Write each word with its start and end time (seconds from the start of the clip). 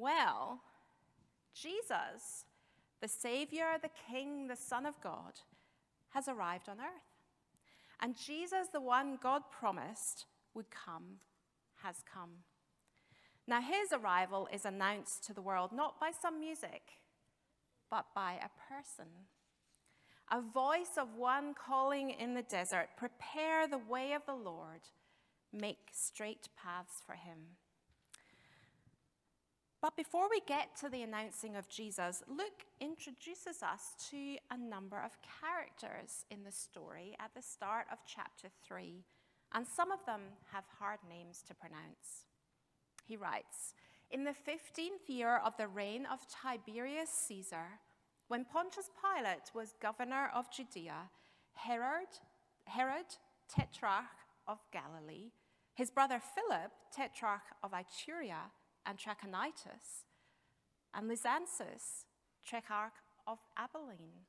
Well, 0.00 0.62
Jesus, 1.52 2.46
the 3.02 3.08
Savior, 3.08 3.66
the 3.82 3.90
King, 4.10 4.46
the 4.46 4.56
Son 4.56 4.86
of 4.86 4.98
God, 5.02 5.40
has 6.14 6.26
arrived 6.26 6.70
on 6.70 6.78
earth. 6.80 7.20
And 8.00 8.16
Jesus, 8.16 8.68
the 8.72 8.80
one 8.80 9.18
God 9.22 9.42
promised 9.50 10.24
would 10.54 10.70
come, 10.70 11.18
has 11.82 11.96
come. 12.10 12.30
Now, 13.46 13.60
his 13.60 13.92
arrival 13.92 14.48
is 14.50 14.64
announced 14.64 15.22
to 15.26 15.34
the 15.34 15.42
world 15.42 15.70
not 15.70 16.00
by 16.00 16.12
some 16.18 16.40
music, 16.40 16.80
but 17.90 18.06
by 18.14 18.38
a 18.40 18.72
person. 18.72 19.26
A 20.32 20.40
voice 20.40 20.96
of 20.96 21.14
one 21.14 21.52
calling 21.52 22.08
in 22.08 22.32
the 22.32 22.40
desert, 22.40 22.88
prepare 22.96 23.68
the 23.68 23.76
way 23.76 24.14
of 24.14 24.24
the 24.24 24.32
Lord, 24.32 24.80
make 25.52 25.90
straight 25.92 26.48
paths 26.56 27.02
for 27.04 27.16
him. 27.16 27.58
But 29.82 29.96
before 29.96 30.28
we 30.28 30.42
get 30.46 30.76
to 30.80 30.90
the 30.90 31.02
announcing 31.02 31.56
of 31.56 31.70
Jesus, 31.70 32.22
Luke 32.28 32.66
introduces 32.80 33.62
us 33.62 33.94
to 34.10 34.36
a 34.50 34.58
number 34.58 34.98
of 35.02 35.16
characters 35.40 36.26
in 36.30 36.44
the 36.44 36.52
story 36.52 37.16
at 37.18 37.30
the 37.34 37.40
start 37.40 37.86
of 37.90 37.98
chapter 38.06 38.48
3, 38.66 39.02
and 39.54 39.66
some 39.66 39.90
of 39.90 40.04
them 40.04 40.20
have 40.52 40.64
hard 40.78 40.98
names 41.08 41.42
to 41.48 41.54
pronounce. 41.54 42.26
He 43.06 43.16
writes 43.16 43.72
In 44.10 44.24
the 44.24 44.34
15th 44.34 45.08
year 45.08 45.40
of 45.42 45.56
the 45.56 45.68
reign 45.68 46.06
of 46.12 46.26
Tiberius 46.28 47.10
Caesar, 47.26 47.80
when 48.28 48.44
Pontius 48.44 48.90
Pilate 49.00 49.50
was 49.54 49.74
governor 49.80 50.30
of 50.34 50.52
Judea, 50.52 51.08
Herod, 51.54 52.08
Herod, 52.66 53.06
tetrarch 53.48 54.04
of 54.46 54.58
Galilee, 54.72 55.30
his 55.74 55.90
brother 55.90 56.20
Philip, 56.20 56.70
tetrarch 56.92 57.48
of 57.62 57.72
Iturea, 57.72 58.50
and 58.86 58.98
Trachonitis, 58.98 60.04
and 60.94 61.10
Lysanias, 61.10 62.04
Tetrarch 62.46 62.94
of 63.26 63.38
Abilene. 63.56 64.26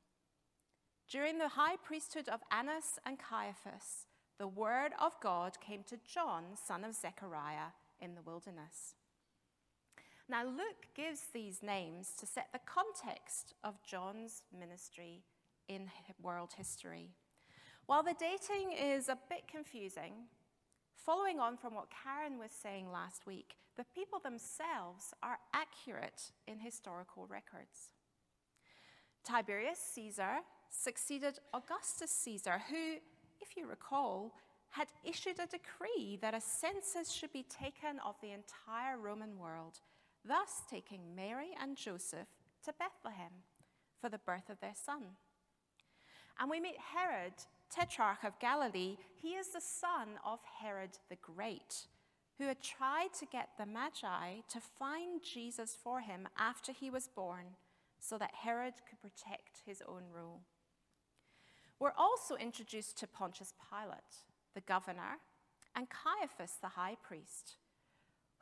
During 1.08 1.38
the 1.38 1.48
high 1.48 1.76
priesthood 1.76 2.28
of 2.28 2.40
Annas 2.50 2.98
and 3.04 3.18
Caiaphas, 3.18 4.06
the 4.38 4.48
word 4.48 4.92
of 5.00 5.12
God 5.22 5.60
came 5.60 5.82
to 5.84 5.98
John, 6.04 6.44
son 6.66 6.84
of 6.84 6.94
Zechariah, 6.94 7.72
in 8.00 8.14
the 8.14 8.22
wilderness. 8.22 8.94
Now, 10.28 10.44
Luke 10.44 10.88
gives 10.94 11.26
these 11.32 11.62
names 11.62 12.12
to 12.18 12.26
set 12.26 12.48
the 12.52 12.60
context 12.64 13.54
of 13.62 13.82
John's 13.82 14.42
ministry 14.58 15.22
in 15.68 15.90
world 16.20 16.54
history. 16.56 17.10
While 17.86 18.02
the 18.02 18.14
dating 18.18 18.72
is 18.72 19.08
a 19.08 19.18
bit 19.28 19.42
confusing, 19.50 20.12
Following 20.96 21.40
on 21.40 21.56
from 21.56 21.74
what 21.74 21.88
Karen 21.90 22.38
was 22.38 22.52
saying 22.52 22.90
last 22.92 23.26
week, 23.26 23.56
the 23.76 23.84
people 23.94 24.20
themselves 24.20 25.14
are 25.22 25.38
accurate 25.52 26.30
in 26.46 26.58
historical 26.60 27.26
records. 27.26 27.92
Tiberius 29.24 29.78
Caesar 29.94 30.38
succeeded 30.70 31.38
Augustus 31.54 32.10
Caesar, 32.10 32.62
who, 32.70 32.96
if 33.40 33.56
you 33.56 33.66
recall, 33.66 34.34
had 34.70 34.88
issued 35.04 35.38
a 35.38 35.46
decree 35.46 36.18
that 36.20 36.34
a 36.34 36.40
census 36.40 37.10
should 37.10 37.32
be 37.32 37.44
taken 37.44 37.98
of 38.04 38.16
the 38.20 38.32
entire 38.32 38.98
Roman 38.98 39.38
world, 39.38 39.80
thus 40.26 40.62
taking 40.70 41.14
Mary 41.14 41.50
and 41.60 41.76
Joseph 41.76 42.28
to 42.64 42.72
Bethlehem 42.78 43.32
for 44.00 44.08
the 44.08 44.18
birth 44.18 44.48
of 44.48 44.60
their 44.60 44.74
son. 44.74 45.02
And 46.38 46.50
we 46.50 46.60
meet 46.60 46.76
Herod 46.78 47.34
tetrarch 47.72 48.24
of 48.24 48.38
Galilee, 48.38 48.96
he 49.20 49.30
is 49.30 49.48
the 49.48 49.60
son 49.60 50.18
of 50.24 50.40
Herod 50.60 50.98
the 51.08 51.16
Great, 51.16 51.86
who 52.38 52.46
had 52.46 52.62
tried 52.62 53.14
to 53.18 53.26
get 53.26 53.50
the 53.58 53.66
Magi 53.66 54.40
to 54.48 54.60
find 54.60 55.22
Jesus 55.22 55.76
for 55.82 56.00
him 56.00 56.28
after 56.38 56.72
he 56.72 56.90
was 56.90 57.08
born 57.08 57.56
so 57.98 58.18
that 58.18 58.34
Herod 58.42 58.74
could 58.88 59.00
protect 59.00 59.62
his 59.64 59.82
own 59.88 60.02
rule. 60.14 60.40
We're 61.78 61.92
also 61.96 62.36
introduced 62.36 62.98
to 62.98 63.06
Pontius 63.06 63.54
Pilate, 63.70 64.26
the 64.54 64.60
governor, 64.60 65.18
and 65.74 65.88
Caiaphas, 65.88 66.58
the 66.60 66.68
high 66.68 66.96
priest, 67.02 67.56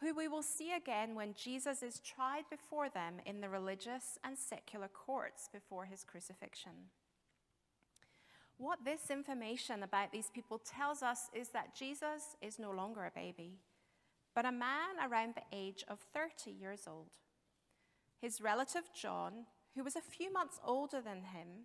who 0.00 0.14
we 0.14 0.28
will 0.28 0.42
see 0.42 0.72
again 0.72 1.14
when 1.14 1.34
Jesus 1.34 1.82
is 1.82 2.00
tried 2.00 2.44
before 2.50 2.88
them 2.88 3.14
in 3.24 3.41
the 3.41 3.48
religious 3.48 4.18
and 4.24 4.36
secular 4.36 4.88
courts 4.88 5.48
before 5.52 5.84
his 5.84 6.04
crucifixion. 6.04 6.91
What 8.60 8.84
this 8.84 9.10
information 9.10 9.82
about 9.82 10.12
these 10.12 10.28
people 10.34 10.59
tells 10.59 11.03
us 11.03 11.31
is 11.32 11.48
that 11.48 11.75
Jesus 11.75 12.37
is 12.43 12.59
no 12.59 12.71
longer 12.71 13.06
a 13.06 13.10
baby, 13.10 13.54
but 14.34 14.44
a 14.44 14.53
man 14.53 15.00
around 15.03 15.34
the 15.34 15.56
age 15.59 15.82
of 15.88 15.98
30 16.12 16.50
years 16.50 16.82
old. 16.87 17.09
His 18.21 18.43
relative 18.43 18.91
John, 18.94 19.47
who 19.75 19.82
was 19.82 19.97
a 19.97 20.03
few 20.03 20.31
months 20.31 20.60
older 20.62 21.00
than 21.00 21.22
him, 21.22 21.65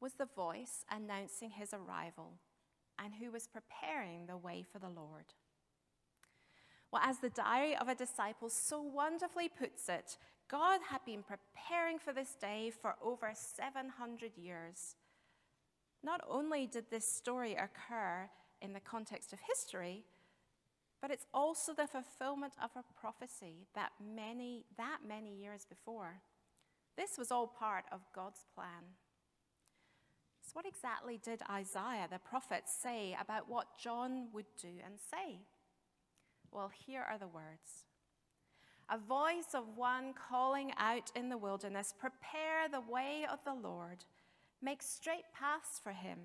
was 0.00 0.14
the 0.14 0.24
voice 0.24 0.82
announcing 0.90 1.50
his 1.50 1.74
arrival 1.74 2.38
and 2.98 3.12
who 3.16 3.30
was 3.30 3.46
preparing 3.46 4.24
the 4.24 4.38
way 4.38 4.64
for 4.72 4.78
the 4.78 4.88
Lord. 4.88 5.34
Well, 6.90 7.02
as 7.04 7.18
the 7.18 7.28
diary 7.28 7.76
of 7.76 7.86
a 7.86 7.94
disciple 7.94 8.48
so 8.48 8.80
wonderfully 8.80 9.50
puts 9.50 9.90
it, 9.90 10.16
God 10.50 10.80
had 10.88 11.04
been 11.04 11.22
preparing 11.22 11.98
for 11.98 12.14
this 12.14 12.34
day 12.40 12.72
for 12.80 12.94
over 13.02 13.32
700 13.34 14.38
years. 14.38 14.94
Not 16.02 16.20
only 16.28 16.66
did 16.66 16.90
this 16.90 17.10
story 17.10 17.54
occur 17.54 18.30
in 18.62 18.72
the 18.72 18.80
context 18.80 19.32
of 19.32 19.40
history, 19.40 20.04
but 21.00 21.10
it's 21.10 21.26
also 21.32 21.72
the 21.72 21.86
fulfillment 21.86 22.54
of 22.62 22.70
a 22.76 23.00
prophecy 23.00 23.66
that 23.74 23.92
many, 24.14 24.64
that 24.76 24.98
many 25.06 25.34
years 25.34 25.64
before. 25.68 26.20
This 26.96 27.16
was 27.16 27.30
all 27.30 27.46
part 27.46 27.84
of 27.92 28.00
God's 28.12 28.46
plan. 28.54 28.96
So, 30.42 30.52
what 30.54 30.66
exactly 30.66 31.20
did 31.22 31.42
Isaiah 31.50 32.08
the 32.10 32.18
prophet 32.18 32.64
say 32.66 33.16
about 33.20 33.48
what 33.48 33.78
John 33.78 34.28
would 34.32 34.46
do 34.60 34.68
and 34.84 34.94
say? 34.98 35.40
Well, 36.50 36.70
here 36.86 37.04
are 37.08 37.18
the 37.18 37.28
words 37.28 37.84
A 38.90 38.98
voice 38.98 39.54
of 39.54 39.76
one 39.76 40.14
calling 40.14 40.72
out 40.78 41.12
in 41.14 41.28
the 41.28 41.38
wilderness, 41.38 41.94
Prepare 41.96 42.68
the 42.70 42.80
way 42.80 43.26
of 43.30 43.38
the 43.44 43.54
Lord 43.54 44.04
Make 44.62 44.82
straight 44.82 45.24
paths 45.32 45.80
for 45.82 45.92
him. 45.92 46.18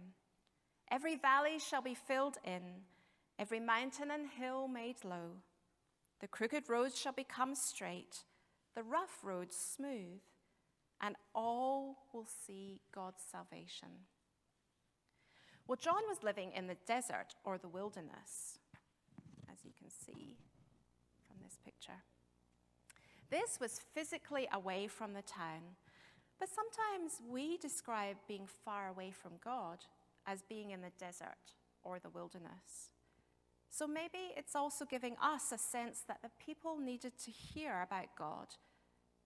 Every 0.92 1.16
valley 1.16 1.60
shall 1.60 1.82
be 1.82 1.96
filled 1.96 2.38
in, 2.44 2.84
every 3.38 3.60
mountain 3.60 4.12
and 4.12 4.28
hill 4.28 4.68
made 4.68 5.04
low. 5.04 5.38
The 6.20 6.28
crooked 6.28 6.70
roads 6.70 7.00
shall 7.00 7.14
become 7.14 7.56
straight, 7.56 8.24
the 8.76 8.84
rough 8.84 9.20
roads 9.24 9.56
smooth, 9.56 10.22
and 11.02 11.16
all 11.36 11.98
will 12.14 12.28
see 12.46 12.80
God's 12.94 13.22
salvation. 13.32 13.90
Well, 15.68 15.78
John 15.78 16.02
was 16.08 16.24
living 16.24 16.52
in 16.56 16.68
the 16.68 16.78
desert 16.88 17.36
or 17.44 17.58
the 17.58 17.68
wilderness, 17.68 18.60
as 19.52 19.64
you 19.64 19.72
can 19.78 19.90
see 19.90 20.38
from 21.28 21.38
this 21.44 21.58
picture. 21.64 22.04
This 23.30 23.60
was 23.60 23.82
physically 23.94 24.48
away 24.52 24.88
from 24.88 25.14
the 25.14 25.22
town 25.22 25.76
but 26.40 26.50
sometimes 26.50 27.22
we 27.30 27.58
describe 27.58 28.18
being 28.28 28.48
far 28.66 28.88
away 28.88 29.12
from 29.12 29.34
God 29.44 29.80
as 30.26 30.42
being 30.42 30.72
in 30.72 30.82
the 30.82 30.92
desert 31.00 31.54
or 31.84 32.00
the 32.00 32.10
wilderness. 32.10 32.92
So 33.70 33.88
maybe 33.88 34.34
it's 34.38 34.56
also 34.56 34.86
giving 34.86 35.16
us 35.22 35.52
a 35.52 35.58
sense 35.58 36.04
that 36.08 36.20
the 36.22 36.30
people 36.44 36.78
needed 36.78 37.14
to 37.26 37.32
hear 37.32 37.82
about 37.82 38.16
God 38.18 38.48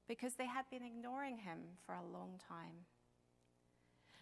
because 0.08 0.36
they 0.36 0.46
had 0.46 0.66
been 0.72 0.84
ignoring 0.84 1.38
him 1.38 1.60
for 1.86 1.96
a 1.96 2.02
long 2.02 2.40
time. 2.48 2.86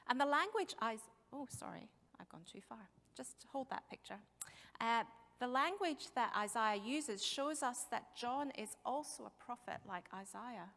And 0.08 0.20
the 0.20 0.26
language 0.26 0.76
I, 0.82 0.98
oh, 1.32 1.48
sorry, 1.50 1.90
I've 2.20 2.30
gone 2.30 2.42
too 2.52 2.62
far. 2.68 2.90
Just 3.16 3.46
hold 3.52 3.70
that 3.70 3.90
picture. 3.90 4.20
Uh, 4.82 5.04
the 5.40 5.48
language 5.48 6.08
that 6.16 6.34
Isaiah 6.38 6.82
uses 6.84 7.24
shows 7.24 7.62
us 7.62 7.86
that 7.92 8.16
John 8.16 8.52
is 8.58 8.78
also 8.86 9.26
a 9.26 9.44
prophet 9.44 9.82
like 9.88 10.06
Isaiah. 10.14 10.70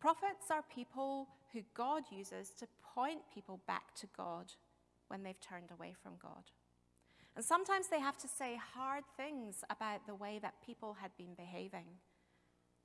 Prophets 0.00 0.50
are 0.50 0.62
people 0.74 1.28
who 1.52 1.62
God 1.74 2.02
uses 2.10 2.50
to 2.58 2.66
point 2.94 3.20
people 3.32 3.60
back 3.66 3.94
to 3.96 4.06
God 4.16 4.52
when 5.08 5.22
they've 5.22 5.40
turned 5.40 5.70
away 5.70 5.94
from 6.02 6.14
God. 6.20 6.50
And 7.34 7.44
sometimes 7.44 7.88
they 7.88 8.00
have 8.00 8.16
to 8.18 8.28
say 8.28 8.58
hard 8.74 9.04
things 9.16 9.62
about 9.68 10.06
the 10.06 10.14
way 10.14 10.38
that 10.40 10.64
people 10.64 10.96
had 11.00 11.10
been 11.16 11.34
behaving 11.36 11.86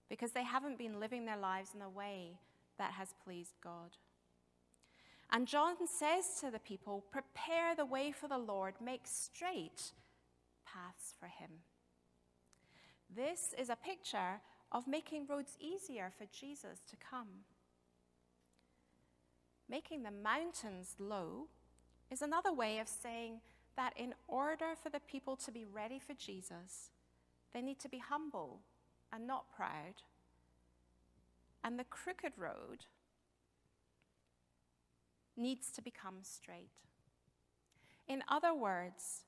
because 0.09 0.31
they 0.31 0.43
haven't 0.43 0.77
been 0.77 0.99
living 0.99 1.25
their 1.25 1.37
lives 1.37 1.71
in 1.73 1.81
a 1.81 1.89
way 1.89 2.37
that 2.77 2.91
has 2.91 3.15
pleased 3.23 3.53
God. 3.63 3.95
And 5.31 5.47
John 5.47 5.75
says 5.87 6.41
to 6.41 6.51
the 6.51 6.59
people, 6.59 7.05
Prepare 7.11 7.75
the 7.75 7.85
way 7.85 8.11
for 8.11 8.27
the 8.27 8.37
Lord, 8.37 8.73
make 8.83 9.03
straight 9.05 9.93
paths 10.65 11.13
for 11.17 11.27
him. 11.27 11.49
This 13.15 13.53
is 13.57 13.69
a 13.69 13.77
picture 13.77 14.41
of 14.71 14.87
making 14.87 15.27
roads 15.27 15.57
easier 15.59 16.11
for 16.17 16.25
Jesus 16.25 16.79
to 16.89 16.95
come. 16.95 17.45
Making 19.69 20.03
the 20.03 20.11
mountains 20.11 20.95
low 20.99 21.47
is 22.09 22.21
another 22.21 22.53
way 22.53 22.79
of 22.79 22.87
saying 22.87 23.41
that 23.75 23.93
in 23.97 24.13
order 24.27 24.73
for 24.81 24.89
the 24.89 24.99
people 24.99 25.35
to 25.37 25.51
be 25.51 25.65
ready 25.65 25.99
for 25.99 26.13
Jesus, 26.13 26.91
they 27.53 27.61
need 27.61 27.79
to 27.79 27.89
be 27.89 27.99
humble 27.99 28.59
and 29.13 29.27
not 29.27 29.51
proud, 29.55 30.03
and 31.63 31.77
the 31.77 31.83
crooked 31.83 32.33
road 32.37 32.85
needs 35.37 35.71
to 35.71 35.81
become 35.81 36.19
straight. 36.21 36.71
In 38.07 38.23
other 38.27 38.53
words, 38.53 39.21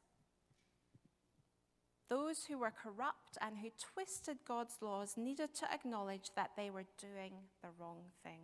those 2.09 2.45
who 2.45 2.57
were 2.57 2.71
corrupt 2.71 3.37
and 3.41 3.57
who 3.57 3.69
twisted 3.93 4.37
God's 4.47 4.77
laws 4.81 5.15
needed 5.17 5.53
to 5.55 5.71
acknowledge 5.71 6.31
that 6.35 6.51
they 6.55 6.69
were 6.69 6.85
doing 6.99 7.33
the 7.61 7.69
wrong 7.79 8.03
thing. 8.23 8.41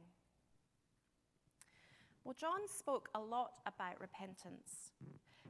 Well, 2.23 2.35
John 2.39 2.67
spoke 2.67 3.09
a 3.15 3.19
lot 3.19 3.51
about 3.65 3.99
repentance. 3.99 4.91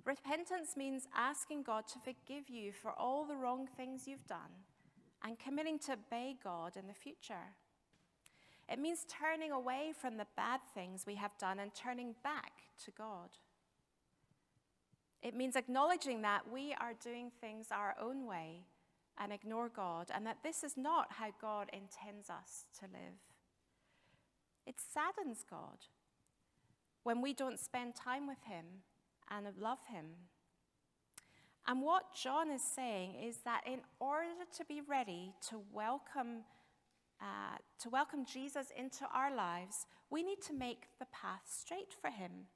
Repentance 0.06 0.78
means 0.78 1.08
asking 1.16 1.64
God 1.64 1.88
to 1.88 2.00
forgive 2.00 2.50
you 2.50 2.72
for 2.72 2.92
all 2.92 3.26
the 3.26 3.36
wrong 3.36 3.68
things 3.78 4.08
you've 4.08 4.28
done 4.28 4.64
and 5.24 5.38
committing 5.38 5.80
to 5.80 5.94
obey 5.94 6.36
God 6.44 6.78
in 6.78 6.88
the 6.88 6.94
future. 6.94 7.56
It 8.72 8.80
means 8.80 9.06
turning 9.10 9.52
away 9.52 9.94
from 10.00 10.18
the 10.18 10.28
bad 10.38 10.62
things 10.74 11.06
we 11.06 11.16
have 11.16 11.38
done 11.38 11.60
and 11.60 11.74
turning 11.74 12.16
back 12.24 12.52
to 12.86 12.92
God. 12.92 13.30
It 15.22 15.36
means 15.36 15.56
acknowledging 15.56 16.22
that 16.22 16.50
we 16.52 16.74
are 16.80 16.94
doing 17.04 17.32
things 17.42 17.68
our 17.72 17.96
own 18.02 18.26
way 18.26 18.64
and 19.22 19.34
ignore 19.34 19.68
God, 19.68 20.10
and 20.16 20.26
that 20.26 20.44
this 20.44 20.64
is 20.64 20.78
not 20.78 21.08
how 21.12 21.28
God 21.42 21.70
intends 21.74 22.30
us 22.30 22.66
to 22.80 22.86
live. 22.86 23.20
It 24.66 24.76
saddens 24.80 25.44
God 25.50 25.88
when 27.04 27.22
we 27.22 27.34
don't 27.34 27.60
spend 27.60 27.96
time 27.96 28.28
with 28.28 28.38
Him 28.48 28.66
and 29.30 29.46
love 29.60 29.80
Him. 29.92 30.06
And 31.68 31.82
what 31.82 32.16
John 32.16 32.50
is 32.50 32.62
saying 32.64 33.16
is 33.22 33.40
that 33.46 33.62
in 33.68 33.82
order 34.00 34.30
to 34.58 34.66
be 34.66 34.82
ready 34.82 35.34
to 35.50 35.62
welcome, 35.74 36.44
uh, 37.22 37.58
to 37.82 37.90
welcome 37.90 38.26
Jesus 38.26 38.68
into 38.76 39.06
our 39.14 39.36
lives, 39.36 39.86
we 40.10 40.24
need 40.24 40.42
to 40.48 40.54
make 40.54 40.88
the 40.98 41.08
path 41.12 41.42
straight 41.46 41.94
for 42.00 42.10
Him. 42.10 42.48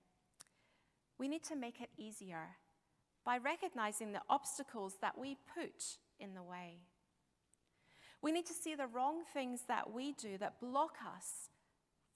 We 1.18 1.28
need 1.28 1.44
to 1.46 1.56
make 1.56 1.82
it 1.82 1.90
easier 1.98 2.58
by 3.26 3.38
recognizing 3.38 4.12
the 4.12 4.22
obstacles 4.30 4.96
that 5.02 5.18
we 5.18 5.38
put 5.56 5.98
in 6.20 6.34
the 6.34 6.44
way. 6.44 6.80
We 8.22 8.32
need 8.32 8.46
to 8.48 8.54
see 8.54 8.76
the 8.76 8.88
wrong 8.88 9.24
things 9.34 9.62
that 9.68 9.92
we 9.92 10.14
do 10.14 10.38
that 10.38 10.60
block 10.60 10.96
us 11.16 11.50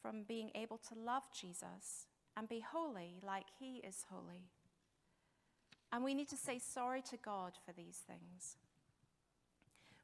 from 0.01 0.23
being 0.23 0.51
able 0.55 0.77
to 0.89 0.99
love 0.99 1.23
Jesus 1.33 2.07
and 2.35 2.47
be 2.47 2.61
holy 2.61 3.19
like 3.25 3.47
he 3.59 3.77
is 3.77 4.05
holy. 4.09 4.49
And 5.91 6.03
we 6.03 6.13
need 6.13 6.29
to 6.29 6.37
say 6.37 6.59
sorry 6.59 7.01
to 7.03 7.17
God 7.17 7.53
for 7.65 7.73
these 7.73 8.01
things. 8.07 8.57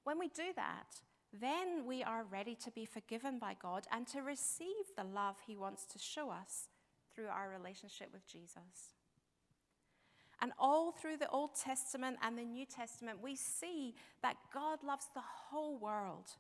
When 0.03 0.19
we 0.19 0.27
do 0.27 0.51
that, 0.55 1.01
then 1.31 1.85
we 1.85 2.03
are 2.03 2.25
ready 2.29 2.55
to 2.55 2.71
be 2.71 2.85
forgiven 2.85 3.39
by 3.39 3.55
God 3.59 3.85
and 3.91 4.05
to 4.07 4.21
receive 4.21 4.85
the 4.95 5.03
love 5.03 5.37
he 5.45 5.55
wants 5.55 5.85
to 5.85 5.99
show 5.99 6.29
us 6.29 6.67
through 7.13 7.27
our 7.27 7.49
relationship 7.49 8.09
with 8.13 8.27
Jesus. 8.27 8.95
And 10.41 10.51
all 10.59 10.91
through 10.91 11.17
the 11.17 11.29
Old 11.29 11.51
Testament 11.55 12.17
and 12.21 12.37
the 12.37 12.43
New 12.43 12.65
Testament, 12.65 13.19
we 13.23 13.35
see 13.35 13.95
that 14.21 14.35
God 14.53 14.79
loves 14.85 15.05
the 15.13 15.21
whole 15.21 15.77
world. 15.77 16.31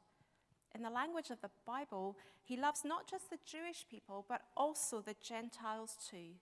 In 0.75 0.81
the 0.81 0.89
language 0.89 1.29
of 1.29 1.39
the 1.41 1.51
Bible, 1.65 2.17
he 2.43 2.57
loves 2.57 2.81
not 2.83 3.09
just 3.09 3.29
the 3.29 3.37
Jewish 3.45 3.85
people, 3.89 4.25
but 4.27 4.41
also 4.57 4.99
the 4.99 5.15
Gentiles 5.21 5.95
too. 6.09 6.35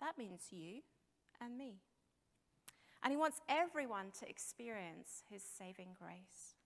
That 0.00 0.18
means 0.18 0.48
you 0.50 0.82
and 1.40 1.56
me. 1.56 1.76
And 3.02 3.12
he 3.12 3.16
wants 3.16 3.40
everyone 3.48 4.06
to 4.20 4.28
experience 4.28 5.22
his 5.30 5.42
saving 5.42 5.96
grace. 5.98 6.56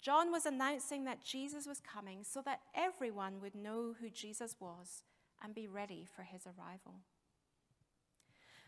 John 0.00 0.32
was 0.32 0.46
announcing 0.46 1.04
that 1.04 1.24
Jesus 1.24 1.66
was 1.66 1.80
coming 1.80 2.24
so 2.24 2.40
that 2.42 2.60
everyone 2.74 3.40
would 3.40 3.54
know 3.54 3.94
who 4.00 4.08
Jesus 4.08 4.56
was 4.58 5.02
and 5.42 5.54
be 5.54 5.68
ready 5.68 6.06
for 6.14 6.22
his 6.22 6.42
arrival. 6.46 6.94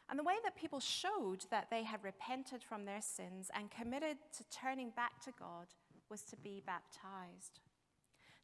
And 0.09 0.19
the 0.19 0.25
way 0.25 0.35
that 0.44 0.56
people 0.56 0.81
showed 0.81 1.47
that 1.50 1.69
they 1.71 1.82
had 1.82 2.05
repented 2.05 2.62
from 2.62 2.85
their 2.85 3.00
sins 3.00 3.50
and 3.55 3.71
committed 3.71 4.19
to 4.37 4.44
turning 4.50 4.91
back 4.91 5.21
to 5.23 5.32
God 5.38 5.69
was 6.11 6.23
to 6.23 6.37
be 6.37 6.62
baptized. 6.67 7.61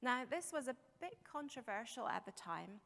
Now, 0.02 0.22
this 0.28 0.52
was 0.52 0.68
a 0.68 0.76
bit 1.00 1.18
controversial 1.30 2.08
at 2.08 2.24
the 2.24 2.32
time 2.32 2.80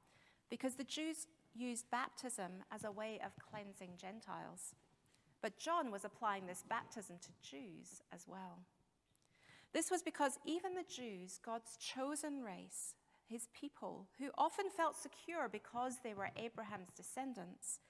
because 0.50 0.74
the 0.74 0.84
Jews 0.84 1.26
used 1.54 1.90
baptism 1.90 2.64
as 2.72 2.82
a 2.82 2.90
way 2.90 3.20
of 3.24 3.32
cleansing 3.38 3.92
Gentiles. 4.00 4.74
But 5.40 5.58
John 5.58 5.92
was 5.92 6.04
applying 6.04 6.46
this 6.46 6.64
baptism 6.68 7.16
to 7.20 7.48
Jews 7.48 8.02
as 8.12 8.26
well. 8.26 8.58
This 9.72 9.90
was 9.90 10.02
because 10.02 10.38
even 10.44 10.74
the 10.74 10.84
Jews, 10.88 11.38
God's 11.44 11.76
chosen 11.76 12.42
race, 12.42 12.94
his 13.28 13.48
people, 13.58 14.06
who 14.18 14.30
often 14.36 14.66
felt 14.74 14.96
secure 14.96 15.48
because 15.48 15.98
they 16.02 16.14
were 16.14 16.30
Abraham's 16.36 16.92
descendants, 16.96 17.80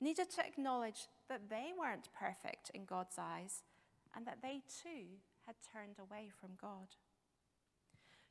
needed 0.00 0.30
to 0.30 0.46
acknowledge 0.46 1.08
that 1.28 1.48
they 1.48 1.70
weren't 1.78 2.08
perfect 2.18 2.70
in 2.74 2.84
God's 2.84 3.16
eyes 3.18 3.62
and 4.14 4.26
that 4.26 4.38
they 4.42 4.62
too 4.82 5.18
had 5.46 5.54
turned 5.72 5.98
away 5.98 6.28
from 6.40 6.50
God. 6.60 6.88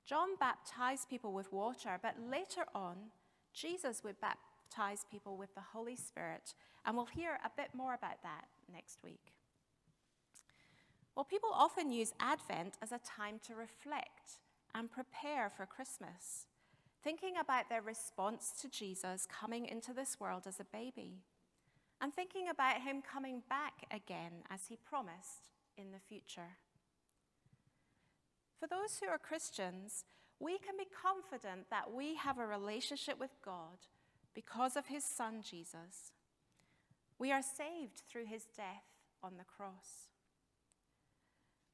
John 0.06 0.30
baptized 0.40 1.10
people 1.10 1.34
with 1.34 1.54
water, 1.54 2.00
but 2.02 2.16
later 2.30 2.66
on, 2.74 2.98
Jesus 3.54 4.04
would 4.04 4.16
baptize 4.20 5.06
people 5.10 5.38
with 5.38 5.54
the 5.56 5.62
Holy 5.74 5.96
Spirit, 5.96 6.54
and 6.86 6.96
we'll 6.96 7.06
hear 7.06 7.40
a 7.44 7.52
bit 7.56 7.70
more 7.74 7.94
about 7.94 8.22
that 8.24 8.46
next 8.72 9.00
week. 9.04 9.34
Well, 11.16 11.26
people 11.26 11.50
often 11.54 11.92
use 11.92 12.14
Advent 12.20 12.76
as 12.82 12.92
a 12.92 13.00
time 13.00 13.40
to 13.48 13.56
reflect 13.56 14.40
and 14.74 14.92
prepare 14.92 15.50
for 15.50 15.66
Christmas, 15.66 16.48
thinking 17.04 17.34
about 17.40 17.70
their 17.70 17.82
response 17.82 18.54
to 18.62 18.70
Jesus 18.70 19.28
coming 19.28 19.66
into 19.66 19.94
this 19.94 20.20
world 20.20 20.44
as 20.46 20.60
a 20.60 20.66
baby 20.66 21.24
and 22.02 22.14
thinking 22.14 22.50
about 22.50 22.82
him 22.82 23.02
coming 23.02 23.44
back 23.48 23.86
again 23.92 24.44
as 24.50 24.68
he 24.68 24.76
promised 24.76 25.52
in 25.78 25.92
the 25.92 26.00
future. 26.00 26.58
For 28.60 28.68
those 28.68 29.00
who 29.00 29.08
are 29.08 29.18
Christians, 29.18 30.04
we 30.40 30.58
can 30.58 30.76
be 30.78 30.86
confident 30.86 31.70
that 31.70 31.94
we 31.94 32.16
have 32.16 32.40
a 32.40 32.46
relationship 32.46 33.20
with 33.20 33.32
God 33.46 33.86
because 34.34 34.76
of 34.76 34.88
his 34.88 35.04
son 35.04 35.42
Jesus. 35.44 36.12
We 37.20 37.32
are 37.32 37.42
saved 37.42 38.02
through 38.10 38.26
his 38.26 38.46
death 38.56 38.86
on 39.24 39.34
the 39.38 39.44
cross. 39.44 40.11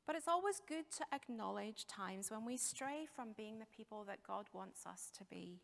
But 0.08 0.16
it's 0.16 0.30
always 0.30 0.62
good 0.66 0.86
to 0.98 1.06
acknowledge 1.14 1.86
times 1.86 2.32
when 2.32 2.46
we 2.46 2.56
stray 2.56 3.06
from 3.14 3.34
being 3.36 3.60
the 3.60 3.66
people 3.76 4.06
that 4.08 4.24
God 4.26 4.46
wants 4.54 4.86
us 4.86 5.12
to 5.18 5.26
be. 5.26 5.60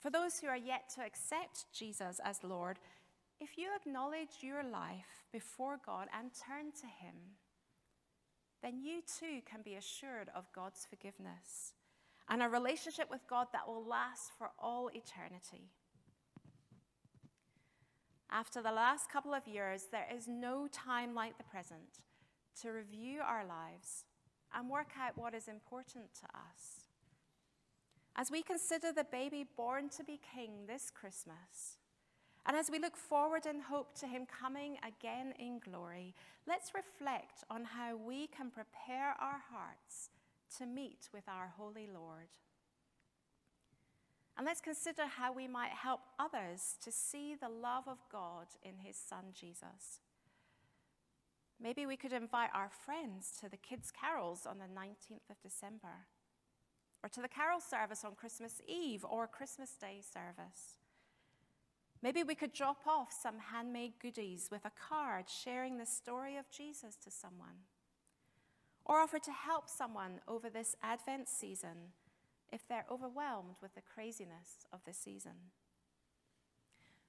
For 0.00 0.10
those 0.10 0.38
who 0.38 0.46
are 0.46 0.56
yet 0.56 0.88
to 0.94 1.04
accept 1.04 1.66
Jesus 1.74 2.18
as 2.24 2.42
Lord, 2.42 2.78
if 3.38 3.58
you 3.58 3.68
acknowledge 3.76 4.40
your 4.40 4.64
life 4.64 5.26
before 5.30 5.78
God 5.84 6.08
and 6.18 6.30
turn 6.32 6.72
to 6.80 6.86
Him, 6.86 7.14
then 8.62 8.80
you 8.80 9.02
too 9.02 9.42
can 9.44 9.60
be 9.62 9.74
assured 9.74 10.30
of 10.34 10.50
God's 10.54 10.86
forgiveness 10.88 11.74
and 12.30 12.42
a 12.42 12.48
relationship 12.48 13.10
with 13.10 13.28
God 13.28 13.48
that 13.52 13.68
will 13.68 13.84
last 13.84 14.32
for 14.38 14.50
all 14.58 14.88
eternity. 14.88 15.70
After 18.30 18.60
the 18.60 18.72
last 18.72 19.10
couple 19.10 19.32
of 19.32 19.46
years, 19.46 19.86
there 19.90 20.06
is 20.14 20.26
no 20.26 20.66
time 20.66 21.14
like 21.14 21.38
the 21.38 21.44
present 21.44 22.00
to 22.62 22.70
review 22.70 23.20
our 23.20 23.46
lives 23.46 24.04
and 24.54 24.68
work 24.68 24.90
out 25.00 25.16
what 25.16 25.34
is 25.34 25.48
important 25.48 26.14
to 26.14 26.26
us. 26.26 26.86
As 28.16 28.30
we 28.30 28.42
consider 28.42 28.92
the 28.92 29.04
baby 29.04 29.44
born 29.56 29.88
to 29.90 30.04
be 30.04 30.18
king 30.34 30.66
this 30.66 30.90
Christmas, 30.90 31.78
and 32.46 32.56
as 32.56 32.70
we 32.70 32.78
look 32.78 32.96
forward 32.96 33.44
in 33.44 33.60
hope 33.60 33.98
to 33.98 34.06
him 34.06 34.26
coming 34.26 34.78
again 34.86 35.34
in 35.38 35.58
glory, 35.58 36.14
let's 36.46 36.72
reflect 36.74 37.44
on 37.50 37.64
how 37.64 37.96
we 37.96 38.28
can 38.28 38.50
prepare 38.50 39.14
our 39.20 39.40
hearts 39.52 40.10
to 40.58 40.66
meet 40.66 41.08
with 41.12 41.24
our 41.28 41.52
Holy 41.58 41.88
Lord. 41.92 42.28
And 44.36 44.44
let's 44.44 44.60
consider 44.60 45.06
how 45.06 45.32
we 45.32 45.48
might 45.48 45.70
help 45.70 46.00
others 46.18 46.76
to 46.82 46.92
see 46.92 47.34
the 47.34 47.48
love 47.48 47.84
of 47.88 47.98
God 48.12 48.46
in 48.62 48.78
his 48.84 48.96
son 48.96 49.32
Jesus. 49.32 50.00
Maybe 51.60 51.86
we 51.86 51.96
could 51.96 52.12
invite 52.12 52.50
our 52.52 52.68
friends 52.68 53.32
to 53.40 53.48
the 53.48 53.56
kids' 53.56 53.90
carols 53.90 54.46
on 54.46 54.58
the 54.58 54.64
19th 54.64 55.30
of 55.30 55.40
December 55.42 56.06
or 57.02 57.08
to 57.08 57.22
the 57.22 57.28
carol 57.28 57.60
service 57.60 58.04
on 58.04 58.14
Christmas 58.14 58.60
Eve 58.66 59.04
or 59.08 59.26
Christmas 59.26 59.70
Day 59.80 60.00
service. 60.02 60.76
Maybe 62.02 62.22
we 62.22 62.34
could 62.34 62.52
drop 62.52 62.86
off 62.86 63.12
some 63.12 63.38
handmade 63.38 63.94
goodies 64.02 64.48
with 64.50 64.64
a 64.64 64.70
card 64.70 65.26
sharing 65.28 65.78
the 65.78 65.86
story 65.86 66.36
of 66.36 66.50
Jesus 66.50 66.96
to 67.04 67.10
someone. 67.10 67.64
Or 68.84 68.98
offer 68.98 69.18
to 69.18 69.32
help 69.32 69.68
someone 69.68 70.20
over 70.28 70.50
this 70.50 70.76
Advent 70.82 71.28
season 71.28 71.92
if 72.56 72.66
they're 72.66 72.86
overwhelmed 72.90 73.56
with 73.60 73.74
the 73.74 73.82
craziness 73.82 74.66
of 74.72 74.80
the 74.86 74.94
season. 74.94 75.52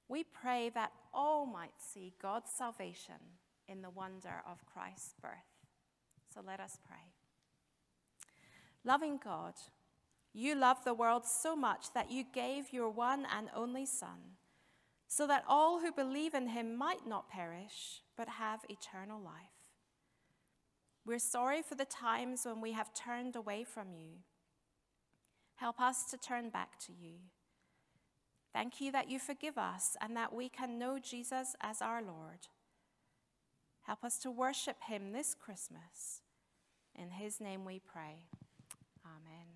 We 0.10 0.26
pray 0.26 0.70
that 0.74 0.92
all 1.14 1.46
might 1.46 1.80
see 1.80 2.14
God's 2.22 2.52
salvation 2.52 3.40
in 3.66 3.82
the 3.82 3.90
wonder 3.90 4.44
of 4.46 4.66
Christ's 4.66 5.14
birth. 5.22 5.32
So 6.34 6.42
let 6.46 6.60
us 6.60 6.78
pray. 6.86 7.14
Loving 8.84 9.20
God, 9.24 9.54
you 10.34 10.54
love 10.54 10.84
the 10.84 10.94
world 10.94 11.26
so 11.26 11.56
much 11.56 11.94
that 11.94 12.12
you 12.12 12.26
gave 12.34 12.74
your 12.74 12.90
one 12.90 13.26
and 13.34 13.48
only 13.56 13.86
Son, 13.86 14.36
so 15.08 15.28
that 15.28 15.46
all 15.48 15.80
who 15.80 15.94
believe 15.94 16.34
in 16.34 16.50
him 16.50 16.76
might 16.76 17.08
not 17.08 17.30
perish, 17.30 18.02
but 18.18 18.28
have 18.28 18.60
eternal 18.68 19.22
life. 19.22 19.34
We're 21.06 21.20
sorry 21.20 21.62
for 21.62 21.76
the 21.76 21.86
times 21.86 22.42
when 22.46 22.60
we 22.60 22.74
have 22.74 22.94
turned 22.94 23.38
away 23.38 23.64
from 23.64 23.94
you. 23.94 24.24
Help 25.58 25.80
us 25.80 26.06
to 26.06 26.18
turn 26.18 26.50
back 26.50 26.80
to 26.80 26.92
you. 26.92 27.16
Thank 28.54 28.82
you 28.82 28.92
that 28.92 29.10
you 29.10 29.20
forgive 29.20 29.58
us 29.58 29.96
and 30.02 30.16
that 30.16 30.34
we 30.34 30.50
can 30.50 30.80
know 30.80 30.98
Jesus 30.98 31.56
as 31.62 31.82
our 31.82 32.02
Lord. 32.02 32.48
Help 33.82 34.04
us 34.04 34.18
to 34.20 34.32
worship 34.32 34.78
him 34.88 35.12
this 35.12 35.36
Christmas. 35.36 36.22
In 36.96 37.12
his 37.12 37.40
name 37.40 37.66
we 37.66 37.80
pray. 37.80 38.26
Amen. 39.06 39.48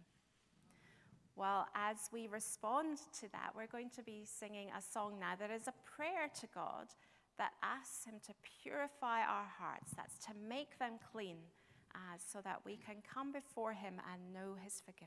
Well, 1.35 1.67
as 1.73 1.97
we 2.13 2.27
respond 2.27 2.99
to 3.19 3.31
that, 3.31 3.53
we're 3.55 3.65
going 3.65 3.89
to 3.95 4.03
be 4.03 4.23
singing 4.25 4.67
a 4.77 4.81
song 4.81 5.17
now 5.19 5.33
that 5.39 5.49
is 5.49 5.67
a 5.67 5.73
prayer 5.95 6.29
to 6.39 6.47
God 6.53 6.87
that 7.37 7.53
asks 7.63 8.05
Him 8.05 8.15
to 8.27 8.33
purify 8.61 9.21
our 9.21 9.49
hearts, 9.57 9.93
that's 9.97 10.19
to 10.25 10.31
make 10.47 10.77
them 10.77 10.99
clean, 11.11 11.37
uh, 11.95 12.17
so 12.31 12.39
that 12.43 12.61
we 12.63 12.77
can 12.77 12.97
come 13.01 13.31
before 13.31 13.73
Him 13.73 13.95
and 14.13 14.33
know 14.33 14.55
His 14.63 14.79
forgiveness. 14.85 14.99